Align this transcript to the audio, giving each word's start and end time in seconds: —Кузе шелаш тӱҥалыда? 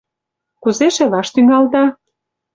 —Кузе 0.61 0.87
шелаш 0.95 1.27
тӱҥалыда? 1.33 1.85